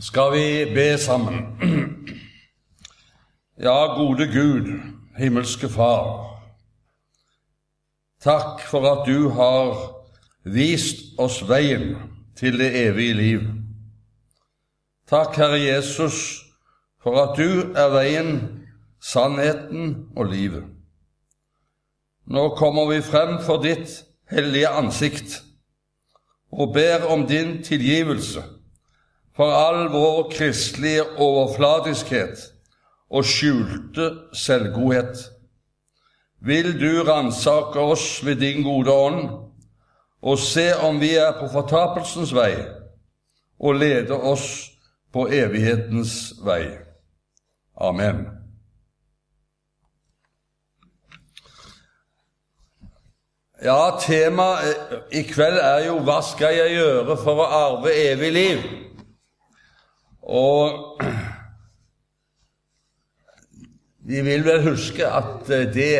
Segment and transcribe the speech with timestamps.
[0.00, 1.46] skal vi be sammen.
[3.58, 4.80] Ja, gode Gud,
[5.18, 6.40] himmelske Far.
[8.22, 9.76] Takk for at du har
[10.44, 11.96] vist oss veien
[12.36, 13.42] til det evige liv.
[15.10, 16.40] Takk, Herre Jesus,
[17.02, 18.32] for at du er veien,
[19.02, 20.64] sannheten og livet.
[22.26, 25.42] Nå kommer vi frem for ditt hellige ansikt
[26.52, 28.42] og ber om din tilgivelse
[29.36, 32.52] for all vår kristelige overfladiskhet
[33.10, 35.28] og skjulte selvgodhet.
[36.40, 39.28] Vil du ransake oss ved din gode ånd
[40.22, 42.54] og se om vi er på fortapelsens vei,
[43.58, 44.70] og lede oss
[45.12, 46.78] på evighetens vei.
[47.74, 48.24] Amen.
[53.62, 58.81] Ja, temaet i kveld er jo 'Hva skal jeg gjøre for å arve evig liv?'
[60.32, 61.02] Og
[64.02, 65.96] vi vil vel huske at eh, det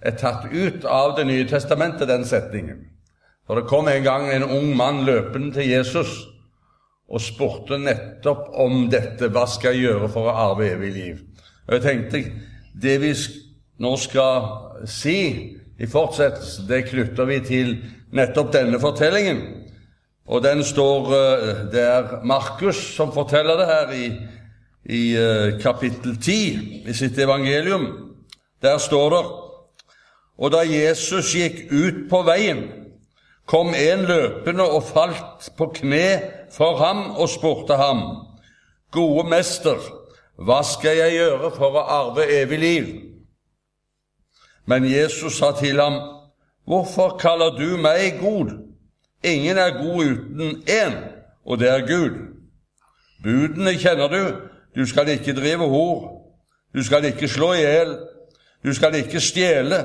[0.00, 2.86] er tatt ut av Det nye testamentet, den setningen.
[3.46, 6.12] For det kom en gang en ung mann løpende til Jesus
[7.10, 9.28] og spurte nettopp om dette.
[9.32, 11.24] Hva skal jeg gjøre for å arve evig liv?
[11.66, 12.22] Og jeg tenkte
[12.80, 13.10] det vi
[13.82, 15.18] nå skal si
[15.80, 17.72] i fortsettelsen, det knytter vi til
[18.14, 19.40] nettopp denne fortellingen
[20.30, 24.06] og den står eh, Det er Markus som forteller det her i,
[24.84, 27.86] i eh, kapittel 10 i sitt evangelium.
[28.62, 29.24] Der står det
[30.38, 32.62] Og da Jesus gikk ut på veien,
[33.46, 38.00] kom en løpende og falt på kne for ham og spurte ham,
[38.90, 39.76] Gode mester,
[40.38, 42.88] hva skal jeg gjøre for å arve evig liv?
[44.66, 46.00] Men Jesus sa til ham,
[46.64, 48.69] Hvorfor kaller du meg god?
[49.24, 50.94] Ingen er god uten én,
[51.44, 52.16] og det er Gud.
[53.22, 54.22] Budene kjenner du.
[54.76, 56.22] Du skal ikke drive hor.
[56.74, 57.98] Du skal ikke slå i hjel.
[58.64, 59.84] Du skal ikke stjele.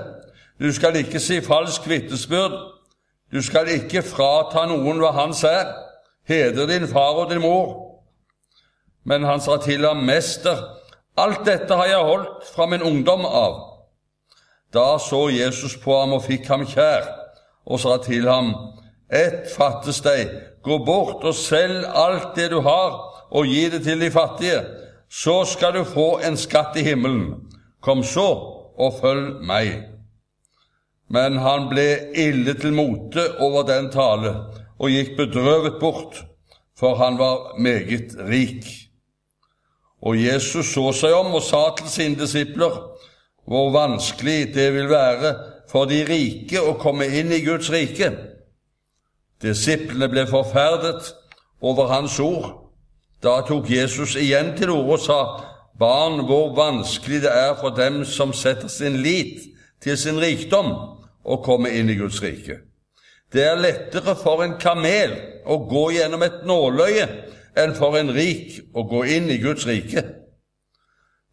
[0.60, 2.56] Du skal ikke si falsk vitnesbyrd.
[3.34, 5.74] Du skal ikke frata noen hva hans er.
[6.28, 7.74] Heder din far og din mor.
[9.04, 10.58] Men han sa til ham, Mester,
[11.18, 13.60] alt dette har jeg holdt fra min ungdom av.
[14.74, 17.06] Da så Jesus på ham og fikk ham kjær,
[17.66, 18.54] og sa til ham,
[19.10, 20.32] ett fattes deg.
[20.64, 22.98] Gå bort og selg alt det du har,
[23.32, 24.62] og gi det til de fattige.
[25.10, 27.46] Så skal du få en skatt i himmelen.
[27.82, 28.30] Kom så
[28.76, 29.76] og følg meg.
[31.10, 34.34] Men han ble ille til mote over den tale
[34.76, 36.24] og gikk bedrøvet bort,
[36.76, 38.66] for han var meget rik.
[40.02, 42.74] Og Jesus så seg om og sa til sine disipler
[43.46, 45.32] hvor vanskelig det vil være
[45.70, 48.10] for de rike å komme inn i Guds rike.
[49.42, 51.14] Disiplene ble forferdet
[51.62, 52.72] over hans ord.
[53.24, 55.20] Da tok Jesus igjen til orde og sa,
[55.80, 59.42] Barn, hvor vanskelig det er for dem som setter sin lit
[59.84, 60.72] til sin rikdom,
[61.26, 62.62] å komme inn i Guds rike.
[63.34, 67.08] Det er lettere for en kamel å gå gjennom et nåløye
[67.60, 70.04] enn for en rik å gå inn i Guds rike.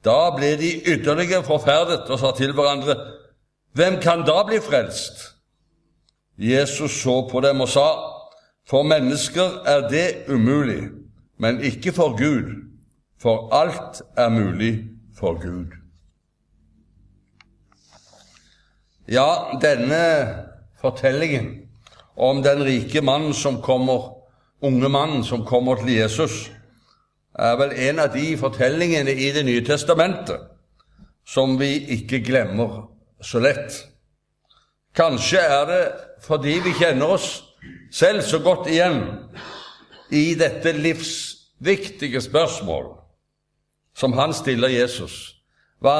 [0.02, 2.96] Da ble de ytterligere forferdet og sa til hverandre,
[3.72, 5.31] Hvem kan da bli frelst?
[6.42, 7.86] Jesus så på dem og sa,
[8.68, 10.88] For mennesker er det umulig,
[11.38, 12.50] men ikke for Gud,
[13.20, 14.84] for alt er mulig
[15.18, 15.74] for Gud.
[19.08, 20.02] Ja, denne
[20.80, 21.62] fortellingen
[22.16, 24.12] om den rike mannen som kommer,
[24.62, 26.50] unge mannen som kommer til Jesus,
[27.38, 30.48] er vel en av de fortellingene i Det nye testamentet
[31.26, 32.88] som vi ikke glemmer
[33.22, 33.91] så lett.
[34.96, 35.84] Kanskje er det
[36.22, 37.28] fordi vi kjenner oss
[37.92, 38.98] selv så godt igjen
[40.12, 42.90] i dette livsviktige spørsmål
[43.96, 45.34] som han stiller Jesus.
[45.80, 45.96] Hva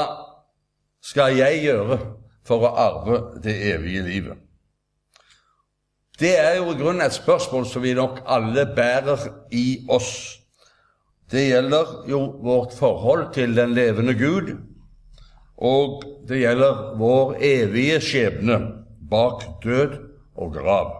[1.02, 1.98] skal jeg gjøre
[2.46, 4.38] for å arve det evige livet?
[6.20, 10.38] Det er jo i grunnen et spørsmål som vi nok alle bærer i oss.
[11.32, 14.52] Det gjelder jo vårt forhold til den levende Gud,
[15.56, 18.60] og det gjelder vår evige skjebne
[19.12, 19.98] bak død
[20.34, 20.90] og grav.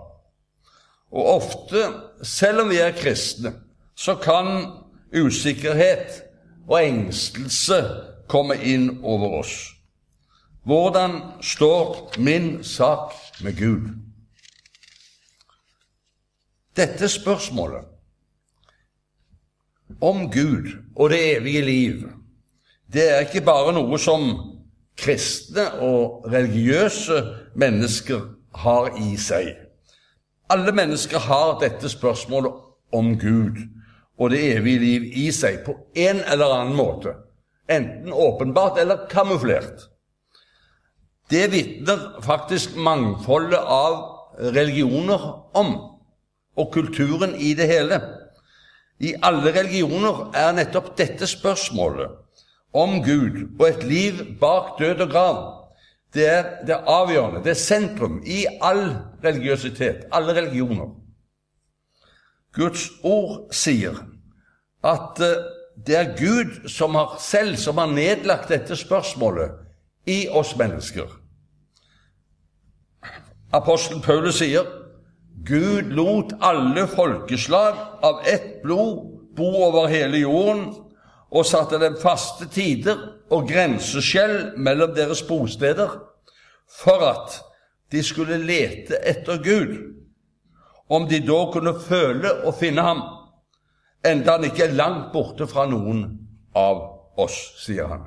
[1.12, 1.82] Og ofte,
[2.23, 3.53] selv om vi er kristne,
[3.97, 4.67] så kan
[5.12, 6.23] usikkerhet
[6.69, 7.82] og engstelse
[8.29, 9.56] komme inn over oss.
[10.64, 13.12] Hvordan står min sak
[13.43, 13.91] med Gud?
[16.76, 17.85] Dette spørsmålet
[20.00, 22.09] om Gud og det evige liv,
[22.93, 24.31] det er ikke bare noe som
[24.99, 27.19] kristne og religiøse
[27.59, 28.25] mennesker
[28.62, 29.55] har i seg.
[30.53, 32.53] Alle mennesker har dette spørsmålet
[32.93, 33.56] om Gud,
[34.19, 37.15] og det evige liv i seg på en eller annen måte,
[37.71, 39.89] enten åpenbart eller kamuflert.
[41.33, 43.97] Det vitner faktisk mangfoldet av
[44.53, 45.25] religioner
[45.56, 45.73] om,
[46.56, 48.00] og kulturen i det hele.
[49.00, 52.22] I alle religioner er nettopp dette spørsmålet
[52.73, 55.41] om Gud og et liv bak død og grav
[56.15, 58.83] det er det avgjørende, det er sentrum i all
[59.25, 60.91] religiøsitet, alle religioner.
[62.53, 63.97] Guds ord sier
[64.85, 65.47] at eh,
[65.87, 69.57] det er Gud som har selv som har nedlagt dette spørsmålet
[70.07, 71.09] i oss mennesker.
[73.53, 74.69] Apostelen Paulus sier
[75.49, 80.69] Gud lot alle folkeslag av ett blod bo over hele jorden
[81.32, 82.99] og satte dem faste tider
[83.32, 85.96] og grenseskjell mellom deres bosteder
[86.82, 87.38] for at
[87.93, 89.73] de skulle lete etter Gud,
[90.93, 93.02] om de da kunne føle og finne ham,
[94.05, 96.05] enda han ikke er langt borte fra noen
[96.56, 96.81] av
[97.20, 98.06] oss, sier han.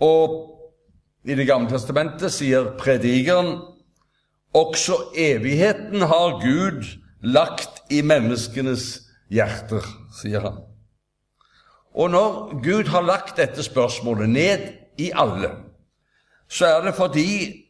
[0.00, 0.56] Og
[1.28, 3.58] i Det gamle testamentet sier predikeren
[4.56, 6.88] også evigheten har Gud
[7.20, 8.86] lagt i menneskenes
[9.28, 9.84] hjerter,
[10.16, 10.69] sier han.
[11.94, 14.58] Og når Gud har lagt dette spørsmålet ned
[14.98, 15.50] i alle,
[16.48, 17.66] så er det fordi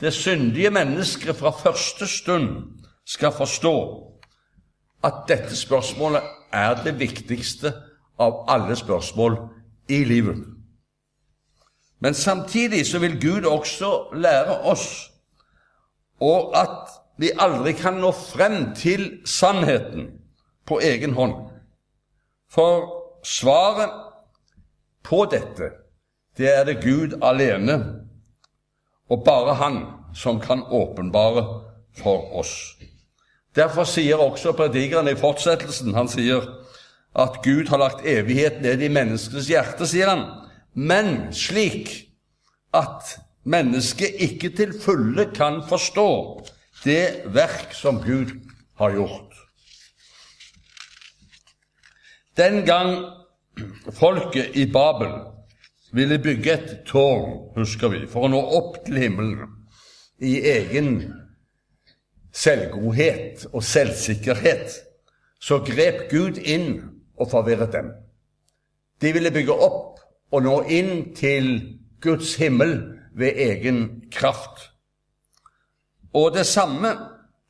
[0.00, 2.48] det syndige mennesket fra første stund
[3.06, 3.76] skal forstå
[5.04, 6.22] at dette spørsmålet
[6.52, 7.72] er det viktigste
[8.18, 9.36] av alle spørsmål
[9.88, 10.44] i livet.
[12.00, 15.10] Men samtidig så vil Gud også lære oss
[16.20, 16.88] og at
[17.18, 20.08] vi aldri kan nå frem til sannheten
[20.66, 21.34] på egen hånd.
[22.52, 23.90] For svaret
[25.06, 25.72] på dette,
[26.38, 27.80] det er det Gud alene,
[29.10, 29.80] og bare Han,
[30.14, 31.42] som kan åpenbare
[31.98, 32.76] for oss.
[33.54, 36.46] Derfor sier også predikeren i fortsettelsen Han sier
[37.18, 40.22] at Gud har lagt evighet ned i menneskets hjerte, sier han,
[40.74, 41.90] men slik
[42.74, 46.10] at mennesket ikke til fulle kan forstå
[46.84, 48.36] det verk som Gud
[48.78, 49.29] har gjort.
[52.36, 53.04] Den gang
[53.92, 55.12] folket i Babel
[55.92, 59.48] ville bygge et tårn, husker vi, for å nå opp til himmelen
[60.22, 61.00] i egen
[62.30, 64.78] selvgodhet og selvsikkerhet,
[65.40, 66.76] så grep Gud inn
[67.18, 67.90] og forvirret dem.
[69.02, 69.98] De ville bygge opp
[70.30, 71.50] og nå inn til
[72.04, 72.76] Guds himmel
[73.16, 74.68] ved egen kraft.
[76.14, 76.92] Og det samme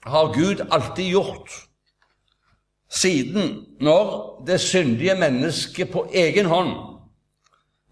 [0.07, 1.67] har Gud alltid gjort
[2.91, 6.75] siden når det syndige mennesket på egen hånd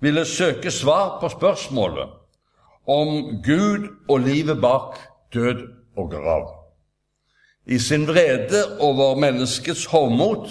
[0.00, 2.08] ville søke svar på spørsmålet
[2.88, 3.08] om
[3.44, 4.98] Gud og livet bak
[5.34, 5.66] død
[5.96, 6.54] og grav.
[7.66, 10.48] I sin vrede over menneskets hovmot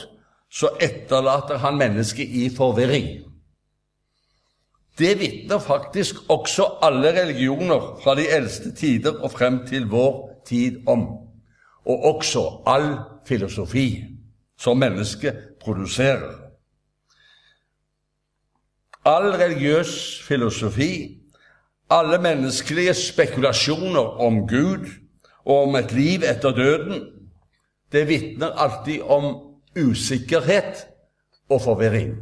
[0.51, 3.07] så etterlater han mennesket i forvirring.
[4.97, 10.88] Det vitner faktisk også alle religioner fra de eldste tider og frem til vår tid
[10.88, 11.07] om,
[11.85, 12.95] og også all
[13.27, 14.16] filosofi
[14.57, 16.33] som mennesket produserer.
[19.06, 21.18] All religiøs filosofi,
[21.89, 24.89] alle menneskelige spekulasjoner om Gud
[25.45, 27.06] og om et liv etter døden,
[27.92, 29.36] det vitner alltid om
[29.80, 30.88] usikkerhet
[31.50, 32.18] og forvirring.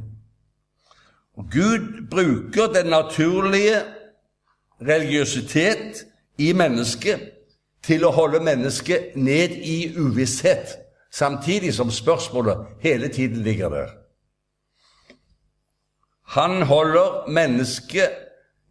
[1.38, 3.82] Og Gud bruker den naturlige
[4.82, 6.06] religiøsitet
[6.38, 7.32] i mennesket
[7.84, 10.85] til å holde mennesket ned i uvisshet
[11.18, 13.88] samtidig som spørsmålet hele tiden ligger der.
[16.26, 18.10] Han holder mennesket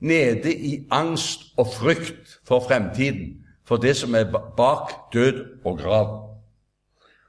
[0.00, 6.30] nede i angst og frykt for fremtiden, for det som er bak død og grav.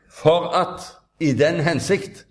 [0.10, 0.81] For at
[1.19, 2.25] i den hensikt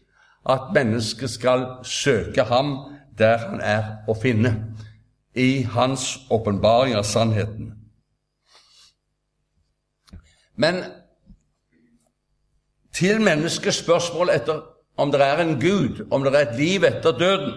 [0.49, 2.77] at mennesket skal søke ham
[3.19, 4.75] der han er å finne,
[5.35, 7.73] i hans åpenbaring av sannheten.
[10.57, 10.83] Men
[12.95, 14.63] til menneskets spørsmål etter
[14.97, 17.53] om det er en Gud, om det er et liv etter døden,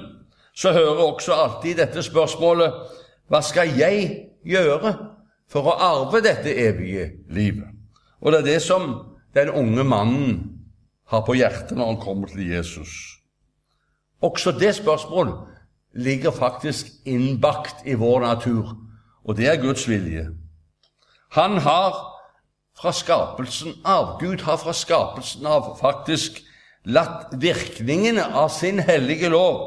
[0.56, 2.74] så hører også alltid dette spørsmålet
[3.29, 4.08] hva skal jeg
[4.48, 4.94] gjøre
[5.51, 7.70] for å arve dette evige livet?
[8.22, 8.88] Og det er det som
[9.38, 10.39] den unge mannen
[11.12, 12.89] har på hjertet når han kommer til Jesus.
[14.22, 15.36] Også det spørsmålet
[15.94, 18.74] ligger faktisk innbakt i vår natur,
[19.24, 20.25] og det er Guds vilje.
[21.38, 22.16] Han har
[22.77, 24.17] fra skapelsen av.
[24.22, 26.41] Gud har fra skapelsen av faktisk
[26.88, 29.60] latt virkningene av sin hellige lov,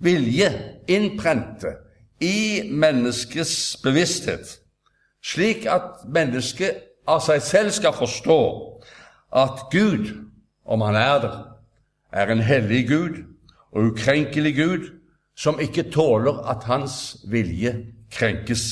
[0.00, 0.50] vilje,
[0.88, 1.74] innprente
[2.20, 4.56] i menneskets bevissthet,
[5.20, 8.40] slik at mennesket av seg selv skal forstå
[9.36, 10.12] at Gud
[10.64, 11.36] om han er der,
[12.12, 13.20] er en hellig Gud
[13.72, 14.88] og ukrenkelig Gud
[15.38, 17.72] som ikke tåler at hans vilje
[18.12, 18.64] krenkes.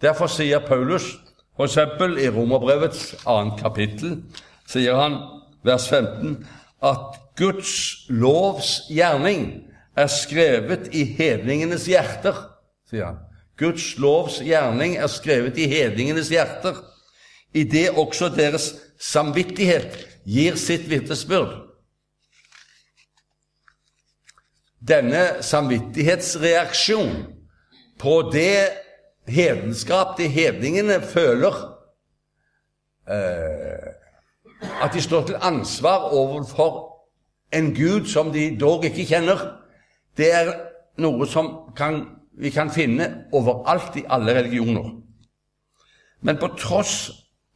[0.00, 1.04] Derfor sier Paulus,
[1.60, 1.76] f.eks.
[2.22, 4.16] i Romerbrevets annet kapittel,
[4.68, 5.18] sier han,
[5.66, 6.38] vers 15,
[6.82, 7.72] at Guds
[8.08, 9.66] lovs gjerning
[9.98, 12.36] er skrevet i hedningenes hjerter,
[12.88, 13.18] sier han.
[13.60, 16.78] Guds lovs gjerning er skrevet i hedningenes hjerter,
[17.52, 21.58] i det også deres samvittighet gir sitt vitnesbyrd.
[24.80, 27.18] Denne samvittighetsreaksjon
[28.00, 28.70] på det
[29.30, 31.56] hedenskap til hedningene føler
[33.08, 33.94] eh,
[34.82, 36.90] At de står til ansvar overfor
[37.52, 39.40] en Gud som de dog ikke kjenner,
[40.16, 40.50] det er
[41.00, 42.02] noe som kan,
[42.38, 44.90] vi kan finne overalt i alle religioner.
[46.20, 47.10] Men på tross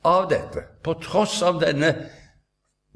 [0.05, 1.93] av dette, på tross av denne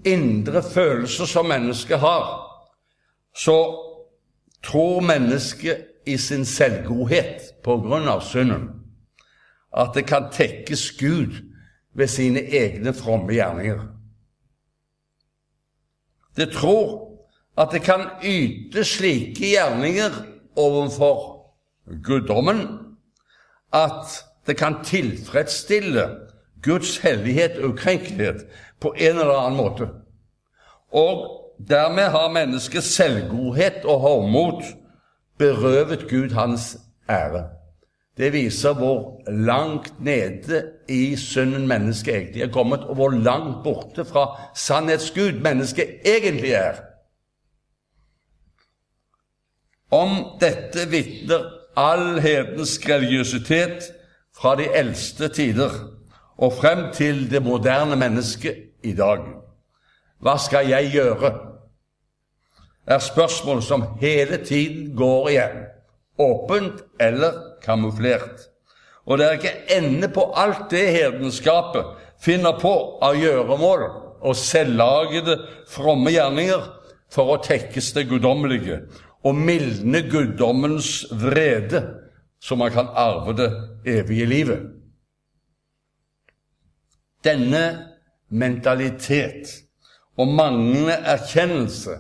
[0.09, 2.33] indre følelse som mennesket har,
[3.37, 3.59] så
[4.65, 8.69] tror mennesket i sin selvgodhet på grunn av synden
[9.79, 11.35] at det kan tekkes Gud
[11.95, 13.83] ved sine egne fromme gjerninger.
[16.37, 17.19] Det tror
[17.59, 20.15] at det kan yte slike gjerninger
[20.57, 21.19] overfor
[22.05, 22.63] guddommen
[23.75, 26.07] at det kan tilfredsstille
[26.63, 28.47] Guds hellighet og ukrenkelighet
[28.81, 29.89] på en eller annen måte.
[30.93, 31.27] Og
[31.69, 34.63] dermed har menneskets selvgodhet og hovmot
[35.39, 36.79] berøvet Gud hans
[37.11, 37.45] ære.
[38.17, 44.05] Det viser hvor langt nede i synden mennesket egentlig er kommet, og hvor langt borte
[44.05, 46.75] fra sannhetsgud mennesket egentlig er.
[49.91, 50.09] Om
[50.41, 51.45] dette vitner
[51.77, 53.93] all hedensk religiøsitet
[54.37, 55.71] fra de eldste tider
[56.39, 59.19] og frem til det moderne mennesket i dag.
[60.21, 61.48] Hva skal jeg gjøre?
[62.89, 65.59] Er spørsmål som hele tiden går igjen,
[66.19, 68.49] åpent eller kamuflert.
[69.07, 71.85] Og det er ikke ende på alt det hedenskapet
[72.21, 72.73] finner på
[73.05, 73.85] av gjøremål
[74.19, 75.39] og selvlagede
[75.71, 76.65] fromme gjerninger
[77.13, 78.83] for å tekkes det guddommelige
[79.27, 81.83] og mildne guddommens vrede,
[82.41, 83.49] så man kan arve det
[83.99, 84.67] evige livet.
[87.25, 87.65] Denne
[88.29, 89.51] mentalitet
[90.19, 91.97] og manglende erkjennelse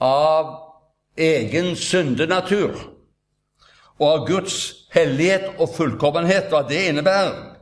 [0.00, 0.54] av
[1.18, 2.76] egen syndenatur
[3.98, 4.58] og av Guds
[4.94, 7.56] hellighet og fullkommenhet, hva det innebærer,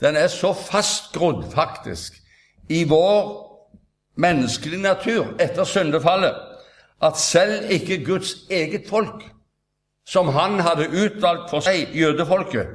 [0.00, 2.16] den er så fastgrodd, faktisk,
[2.68, 3.28] i vår
[4.20, 6.34] menneskelige natur etter syndefallet,
[7.00, 9.22] at selv ikke Guds eget folk,
[10.06, 12.66] som han hadde utvalgt for seg, jødefolket,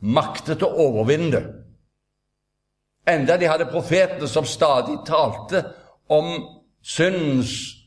[0.00, 1.42] maktet å overvinne det.
[3.10, 5.64] Enda de hadde profetene som stadig talte
[6.08, 6.30] om
[6.84, 7.79] syndens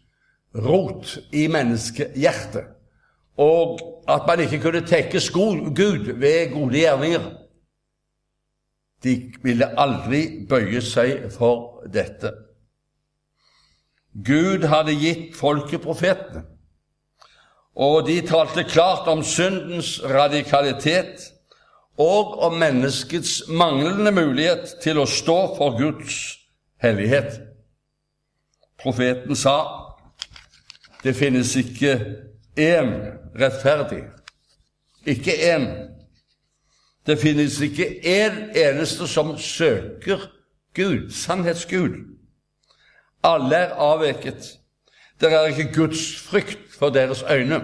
[0.55, 2.65] rot i menneskehjertet,
[3.37, 7.31] og at man ikke kunne tekke Gud ved gode gjerninger.
[9.03, 12.31] De ville aldri bøye seg for dette.
[14.13, 16.45] Gud hadde gitt folket profetene,
[17.75, 21.33] og de talte klart om syndens radikalitet
[21.97, 26.19] og om menneskets manglende mulighet til å stå for Guds
[26.81, 27.41] hellighet.
[28.77, 29.57] Profeten sa
[31.03, 31.93] det finnes ikke
[32.59, 32.93] én
[33.39, 34.03] rettferdig.
[35.05, 35.67] Ikke én.
[37.05, 40.29] Det finnes ikke én eneste som søker
[40.75, 41.97] Gud, sannhetsgud.
[43.23, 44.59] Alle er avveket.
[45.21, 47.61] Det er ikke Guds frykt for deres øyne.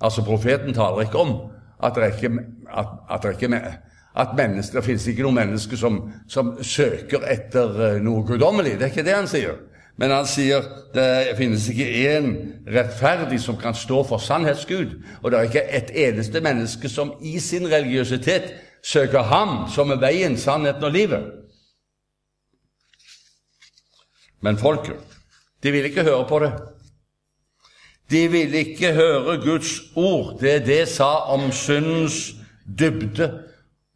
[0.00, 1.50] Altså, profeten taler ikke om
[1.82, 2.38] at det ikke,
[2.76, 3.78] at, at det ikke
[4.16, 5.98] at mennesker, det finnes ikke noen mennesker som,
[6.28, 8.74] som søker etter eh, noe guddommelig.
[8.76, 9.56] Det er ikke det han sier.
[10.02, 10.64] Men han sier
[10.96, 12.32] det finnes ikke én
[12.74, 14.96] rettferdig som kan stå for sannhetsgud.
[15.22, 18.50] Og det er ikke et eneste menneske som i sin religiøsitet
[18.82, 21.30] søker ham som er veien, sannheten og livet.
[24.42, 24.98] Men folket,
[25.62, 26.50] de vil ikke høre på det.
[28.10, 32.32] De vil ikke høre Guds ord, det det sa om syndens
[32.66, 33.30] dybde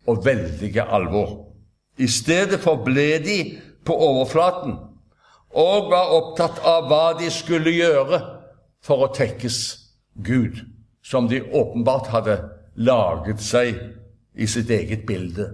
[0.06, 1.40] og veldige alvor.
[1.98, 3.40] I stedet forble de
[3.82, 4.86] på overflaten
[5.56, 8.20] og var opptatt av hva de skulle gjøre
[8.84, 9.60] for å tekkes
[10.26, 10.60] Gud,
[11.00, 12.36] som de åpenbart hadde
[12.76, 13.78] laget seg
[14.36, 15.48] i sitt eget bilde.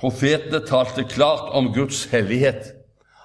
[0.00, 2.72] Profetene talte klart om Guds hellighet,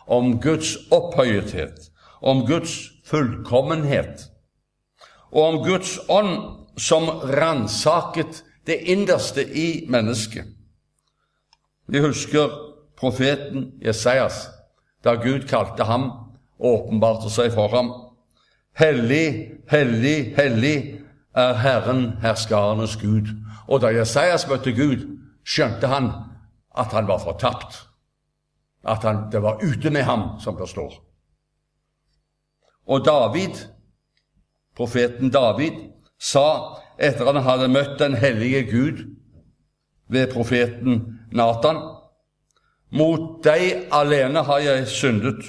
[0.05, 1.89] om Guds opphøyethet,
[2.21, 2.75] om Guds
[3.09, 4.29] fullkommenhet,
[5.33, 6.37] og om Guds ånd
[6.79, 10.45] som ransaket det innerste i mennesket.
[11.89, 12.68] Vi husker
[12.99, 14.49] profeten Jesajas,
[15.03, 16.09] da Gud kalte ham
[16.59, 17.91] og åpenbarte seg for ham.
[18.79, 20.75] Hellig, hellig, hellig
[21.35, 23.31] er Herren herskarenes Gud.
[23.67, 25.05] Og da Jesajas møtte Gud,
[25.47, 26.11] skjønte han
[26.77, 27.85] at han var fortapt.
[28.83, 30.93] At han, det var ute med ham, som det står.
[32.89, 33.55] Og David,
[34.75, 35.79] profeten David,
[36.19, 39.03] sa etter han hadde møtt den hellige Gud
[40.11, 41.79] ved profeten Natan
[42.91, 45.45] Mot deg alene har jeg syndet,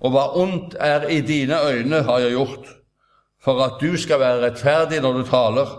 [0.00, 2.68] og hva ondt er i dine øyne, har jeg gjort,
[3.44, 5.72] for at du skal være rettferdig når du taler,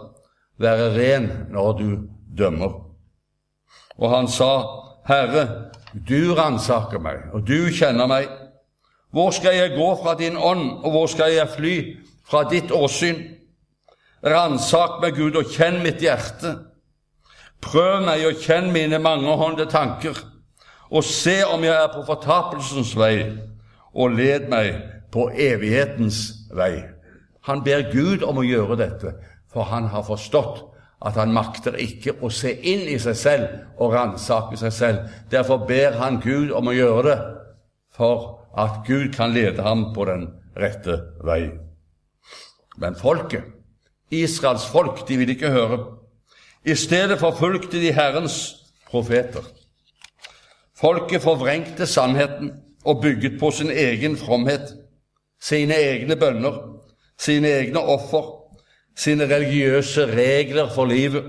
[0.62, 1.90] være ren når du
[2.38, 2.74] dømmer.
[3.98, 4.52] Og han sa,
[5.08, 8.30] Herre, du ransaker meg, og du kjenner meg.
[9.16, 11.76] Hvor skal jeg gå fra din ånd, og hvor skal jeg fly
[12.28, 13.22] fra ditt åsyn?
[14.26, 16.56] Ransak meg, Gud, og kjenn mitt hjerte.
[17.62, 20.18] Prøv meg og kjenn mine mangehånde tanker,
[20.96, 23.26] og se om jeg er på fortapelsens vei,
[23.96, 24.78] og led meg
[25.12, 26.22] på evighetens
[26.56, 26.86] vei.
[27.48, 29.12] Han ber Gud om å gjøre dette,
[29.52, 30.64] for han har forstått
[31.06, 35.12] at han makter ikke å se inn i seg selv og ransake seg selv.
[35.32, 37.18] Derfor ber han Gud om å gjøre det,
[37.96, 40.98] for at Gud kan lede ham på den rette
[41.28, 41.52] vei.
[42.80, 43.44] Men folket,
[44.12, 45.80] Israels folk, de ville ikke høre.
[46.66, 48.40] I stedet forfulgte de Herrens
[48.88, 49.44] profeter.
[50.76, 52.52] Folket forvrengte sannheten
[52.86, 54.74] og bygget på sin egen fromhet,
[55.42, 56.58] sine egne bønner,
[57.20, 58.46] sine egne offer
[58.96, 61.24] sine religiøse regler for livet,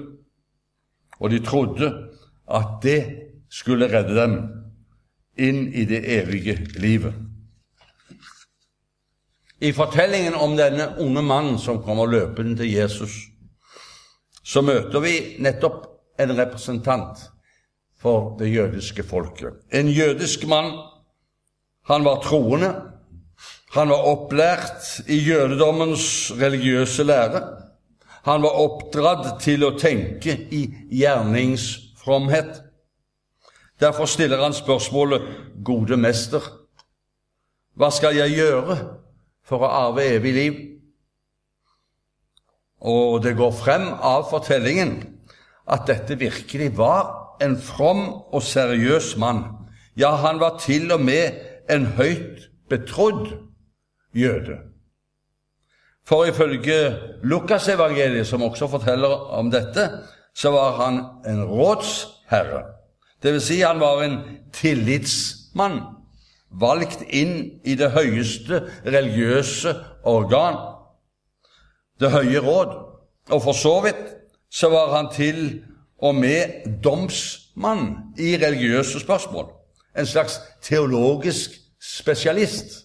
[1.19, 1.93] og de trodde
[2.55, 3.01] at det
[3.51, 4.37] skulle redde dem
[5.37, 7.15] inn i det evige livet.
[9.61, 13.17] I fortellingen om denne unge mannen som kommer løpende til Jesus,
[14.45, 15.87] så møter vi nettopp
[16.21, 17.25] en representant
[18.07, 19.55] for det jødiske folket.
[19.75, 20.79] En jødisk mann.
[21.87, 22.75] Han var troende,
[23.75, 27.43] han var opplært i jødedommens religiøse lære.
[28.27, 32.63] Han var oppdratt til å tenke i gjerningsfromhet.
[33.81, 35.23] Derfor stiller han spørsmålet,
[35.65, 36.41] 'Gode mester,
[37.75, 38.79] hva skal jeg gjøre
[39.45, 40.63] for å arve evig liv?'
[42.81, 44.99] Og det går frem av fortellingen
[45.67, 49.45] at dette virkelig var en from og seriøs mann.
[49.97, 51.33] Ja, han var til og med
[51.71, 53.29] en høyt betrodd
[54.15, 54.59] jøde.
[56.07, 59.91] For ifølge Lukasevangeliet, som også forteller om dette,
[60.35, 62.63] så var han en rådsherre.
[63.23, 64.21] Det vil si han var en
[64.55, 65.81] tillitsmann,
[66.51, 70.57] valgt inn i det høyeste religiøse organ,
[72.01, 72.73] Det høye råd.
[73.33, 74.03] Og for så vidt
[74.53, 75.63] så var han til
[75.99, 79.47] og med domsmann i religiøse spørsmål.
[79.99, 82.85] En slags teologisk spesialist.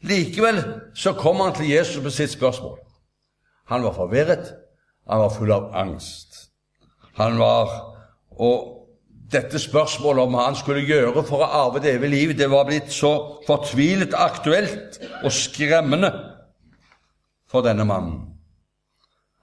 [0.00, 2.78] Likevel så kom han til Jesus med sitt spørsmål.
[3.66, 4.54] Han var forvirret,
[5.10, 6.50] han var full av angst.
[7.14, 7.90] Han var
[8.40, 8.86] Og
[9.32, 12.64] dette spørsmålet om hva han skulle gjøre for å arve det evige liv, det var
[12.64, 13.10] blitt så
[13.44, 16.08] fortvilet aktuelt og skremmende
[17.50, 18.39] for denne mannen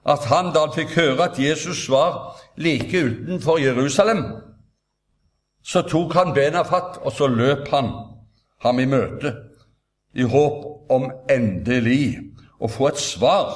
[0.06, 4.24] at han, da han fikk høre at Jesus var like utenfor Jerusalem,
[5.62, 7.90] så tok han bena fatt, og så løp han
[8.64, 9.34] ham i møte
[10.16, 12.18] i håp om endelig
[12.58, 13.50] å få et svar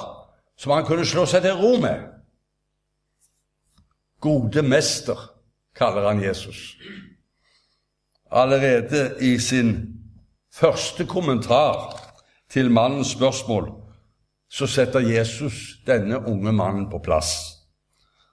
[0.61, 2.05] som han kunne slå seg til ro med.
[4.23, 5.19] Gode mester,
[5.75, 6.77] kaller han Jesus.
[8.31, 9.73] Allerede i sin
[10.53, 11.97] første kommentar
[12.53, 13.73] til mannens spørsmål
[14.53, 17.59] så setter Jesus denne unge mannen på plass.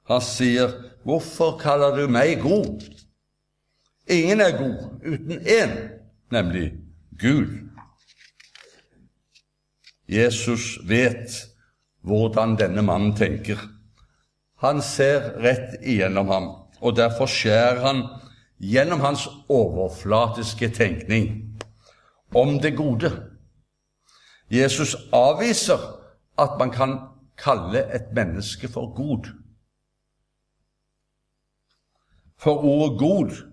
[0.09, 0.71] Han sier,
[1.03, 2.83] 'Hvorfor kaller du meg god?'
[4.09, 5.89] Ingen er god uten én,
[6.31, 6.71] nemlig
[7.19, 7.69] Gud.
[10.07, 11.45] Jesus vet
[12.01, 13.57] hvordan denne mannen tenker.
[14.57, 16.49] Han ser rett igjennom ham,
[16.81, 18.03] og derfor skjærer han
[18.59, 21.55] gjennom hans overflatiske tenkning
[22.35, 23.11] om det gode.
[24.49, 25.98] Jesus avviser
[26.43, 26.99] at man kan
[27.37, 29.29] kalle et menneske for god.
[32.37, 33.51] For ordet 'god',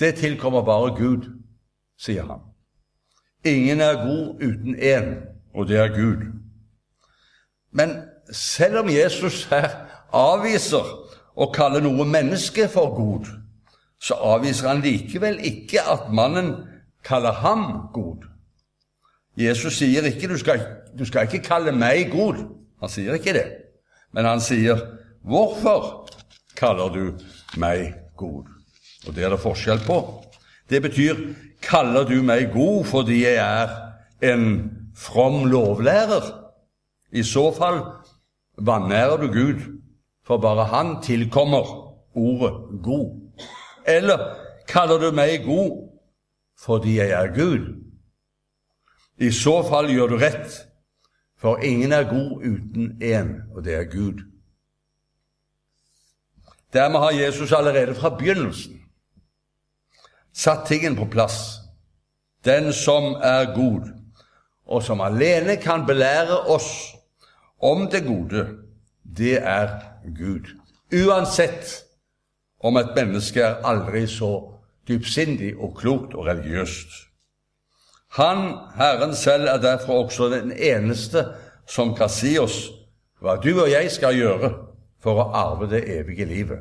[0.00, 1.42] det tilkommer bare Gud,
[1.98, 2.40] sier han.
[3.44, 5.14] Ingen er god uten én
[5.54, 6.32] og det er Gud.
[7.70, 7.90] Men
[8.32, 9.68] selv om Jesus her
[10.12, 10.86] avviser
[11.36, 13.26] å kalle noe menneske for god,
[14.00, 16.54] så avviser han likevel ikke at mannen
[17.04, 18.26] kaller ham god.
[19.36, 20.60] Jesus sier ikke du skal,
[20.98, 22.44] du skal ikke kalle meg god.
[22.80, 23.46] Han sier ikke det.
[24.12, 24.78] Men han sier,
[25.24, 26.08] 'Hvorfor
[26.56, 27.18] kaller du
[27.56, 28.46] meg god?'
[29.06, 30.24] Og det er det forskjell på.
[30.70, 31.16] Det betyr
[31.62, 33.68] kaller du meg god fordi jeg er
[34.32, 36.30] en from lovlærer?
[37.12, 37.80] I så fall
[38.58, 39.60] vanærer du Gud,
[40.26, 43.20] for bare Han tilkommer ordet god.
[43.86, 44.18] Eller
[44.68, 45.90] kaller du meg god
[46.64, 47.83] fordi jeg er Gud?
[49.18, 50.54] I så fall gjør du rett,
[51.38, 54.24] for ingen er god uten én, og det er Gud.
[56.74, 58.80] Dermed har Jesus allerede fra begynnelsen
[60.34, 61.60] satt tingen på plass.
[62.44, 63.92] Den som er god,
[64.66, 66.94] og som alene kan belære oss
[67.62, 68.48] om det gode,
[69.16, 69.78] det er
[70.18, 70.50] Gud.
[70.92, 71.84] Uansett
[72.60, 74.32] om et menneske er aldri så
[74.88, 77.13] dypsindig og klokt og religiøst.
[78.14, 81.26] Han, Herren selv, er derfor også den eneste
[81.68, 82.68] som kan si oss
[83.24, 84.50] hva du og jeg skal gjøre
[85.02, 86.60] for å arve det evige livet.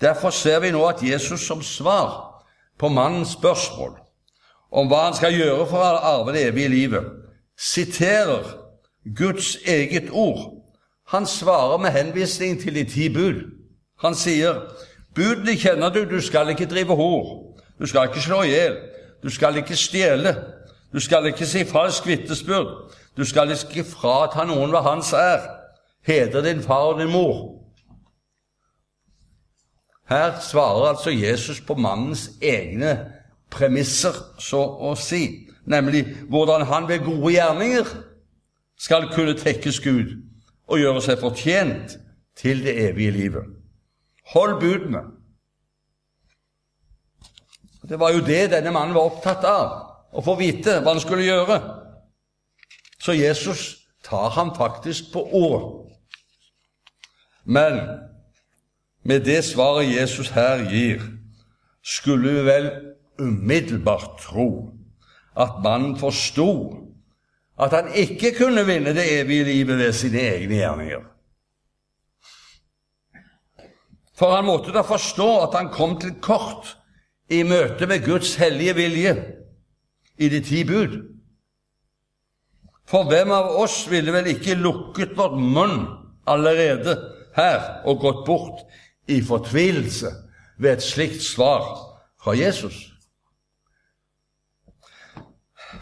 [0.00, 2.44] Derfor ser vi nå at Jesus som svar
[2.78, 3.96] på mannens spørsmål
[4.70, 7.08] om hva han skal gjøre for å arve det evige livet,
[7.58, 8.52] siterer
[9.16, 10.60] Guds eget ord.
[11.08, 13.42] Han svarer med henvisning til de ti bud.
[14.04, 14.68] Han sier,
[15.14, 18.76] 'Budene kjenner du, du skal ikke drive hor, du skal ikke slå i hjel,
[19.22, 20.34] du skal ikke stjele,
[20.92, 25.42] du skal ikke si falsk vitnesbyrd, du skal ikke frata noen hva hans er.
[26.06, 27.58] Heder din far og din mor.
[30.08, 32.94] Her svarer altså Jesus på mannens egne
[33.50, 37.90] premisser, så å si, nemlig hvordan han ved gode gjerninger
[38.78, 40.14] skal kunne tekkes Gud
[40.68, 41.98] og gjøre seg fortjent
[42.38, 43.44] til det evige livet.
[44.32, 45.02] Hold budene.
[47.88, 49.74] Det var jo det denne mannen var opptatt av,
[50.12, 51.58] å få vite hva han skulle gjøre.
[53.00, 53.62] Så Jesus
[54.04, 55.88] tar ham faktisk på ord.
[57.44, 57.80] Men
[59.02, 61.02] med det svaret Jesus her gir,
[61.82, 62.70] skulle vi vel
[63.18, 64.48] umiddelbart tro
[65.38, 66.50] at mannen forsto
[67.58, 71.06] at han ikke kunne vinne det evige livet ved sine egne gjerninger.
[74.18, 76.77] For han måtte da forstå at han kom til kort
[77.28, 79.14] i møte med Guds hellige vilje
[80.18, 80.96] i de ti bud.
[82.88, 85.82] For hvem av oss ville vel ikke lukket vårt munn
[86.28, 86.96] allerede
[87.36, 88.64] her og gått bort
[89.08, 90.12] i fortvilelse
[90.58, 91.66] ved et slikt svar
[92.20, 92.86] fra Jesus?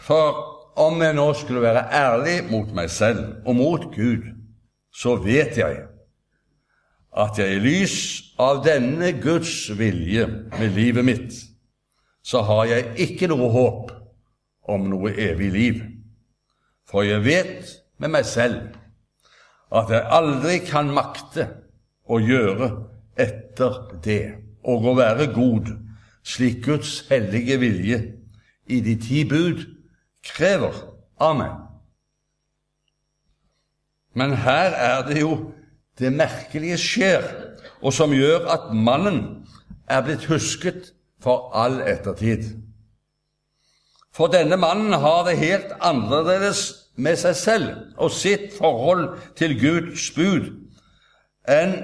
[0.03, 0.43] For
[0.77, 4.27] om jeg nå skulle være ærlig mot meg selv og mot Gud,
[4.93, 5.85] så vet jeg
[7.17, 7.97] at jeg i lys
[8.41, 11.37] av denne Guds vilje med livet mitt,
[12.21, 13.93] så har jeg ikke noe håp
[14.69, 15.79] om noe evig liv.
[16.87, 18.75] For jeg vet med meg selv
[19.73, 21.47] at jeg aldri kan makte
[22.07, 22.69] å gjøre
[23.19, 24.21] etter det
[24.67, 25.73] og å være god,
[26.27, 28.01] slik Guds hellige vilje
[28.67, 29.63] i de ti bud
[30.27, 30.75] krever
[31.23, 31.53] av meg.
[34.17, 35.35] Men her er det jo
[35.99, 37.25] det merkelige skjer,
[37.81, 39.47] og som gjør at mannen
[39.89, 40.91] er blitt husket
[41.23, 42.49] for all ettertid.
[44.13, 46.63] For denne mannen har det helt annerledes
[46.97, 47.67] med seg selv
[48.01, 50.49] og sitt forhold til Guds bud
[51.47, 51.77] enn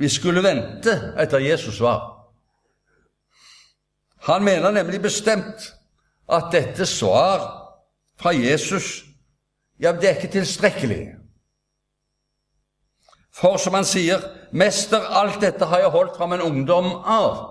[0.00, 2.06] vi skulle vente etter Jesus svar.
[4.30, 5.72] Han mener nemlig bestemt
[6.30, 7.42] at dette svar
[8.20, 9.04] fra Jesus
[9.80, 11.19] ja, det er ikke tilstrekkelig.
[13.32, 14.18] For som han sier,
[14.52, 17.46] 'Mester, alt dette har jeg holdt fra min ungdom av.'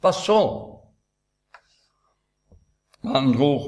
[0.00, 0.72] Hva så?
[3.06, 3.66] med andre ord.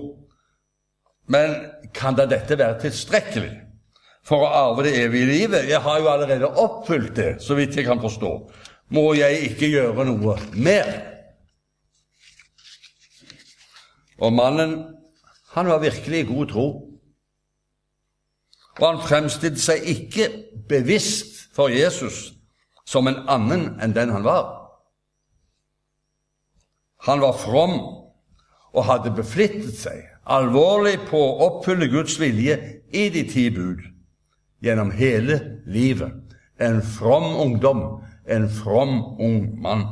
[1.26, 1.54] Men
[1.94, 3.52] kan da dette være tilstrekkelig
[4.26, 5.68] for å arve det evige livet?
[5.68, 8.33] Jeg har jo allerede oppfylt det, så vidt jeg kan forstå.
[8.96, 10.90] Må jeg ikke gjøre noe mer?
[14.18, 14.78] Og mannen,
[15.54, 16.68] han var virkelig i god tro.
[18.78, 20.28] Og han fremstilte seg ikke
[20.68, 22.33] bevisst for Jesus
[22.88, 24.54] som en annen enn den han var.
[27.07, 27.76] Han var from
[28.72, 32.59] og hadde beflittet seg alvorlig på å oppfylle Guds vilje
[32.92, 33.81] i de ti bud
[34.64, 36.12] gjennom hele livet.
[36.59, 39.87] En from ungdom, en from ung mann.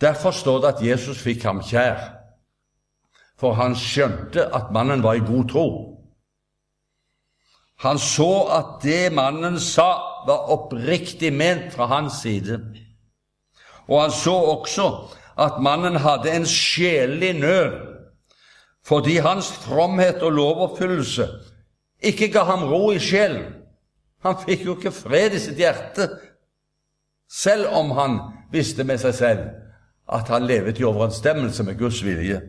[0.00, 1.98] Derfor står det at Jesus fikk ham kjær,
[3.36, 5.66] for han skjønte at mannen var i god tro.
[7.80, 9.90] Han så at det mannen sa,
[10.26, 12.58] var oppriktig ment fra hans side.
[13.88, 14.88] Og han så også
[15.40, 17.78] at mannen hadde en sjelelig nød
[18.86, 21.26] fordi hans fromhet og lovoppfyllelse
[22.02, 23.52] ikke ga ham ro i sjelen.
[24.24, 26.08] Han fikk jo ikke fred i sitt hjerte
[27.30, 28.16] selv om han
[28.52, 29.44] visste med seg selv
[30.10, 32.40] at han levet i overensstemmelse med Guds vilje.